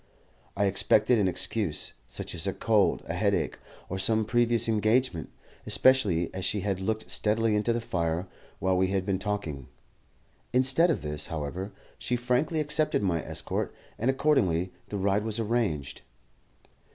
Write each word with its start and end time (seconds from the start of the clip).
I 0.57 0.65
expected 0.65 1.19
an 1.19 1.27
excuse, 1.27 1.93
such 2.07 2.33
as 2.33 2.47
a 2.47 2.53
cold, 2.53 3.03
a 3.05 3.13
headache, 3.13 3.59
or 3.87 3.99
some 3.99 4.25
previous 4.25 4.67
engagement, 4.67 5.29
especially 5.67 6.33
as 6.33 6.43
she 6.43 6.61
had 6.61 6.79
looked 6.79 7.07
steadily 7.11 7.55
into 7.55 7.71
the 7.71 7.79
fire 7.81 8.25
while 8.57 8.75
we 8.75 8.87
had 8.87 9.05
been 9.05 9.19
talking. 9.19 9.67
Instead 10.53 10.89
of 10.89 11.03
this, 11.03 11.27
however, 11.27 11.71
she 11.99 12.15
frankly 12.15 12.59
accepted 12.59 13.03
my 13.03 13.21
escort, 13.23 13.75
and 13.99 14.09
accordingly 14.09 14.73
the 14.89 14.97
ride 14.97 15.23
was 15.23 15.39
arranged. 15.39 16.01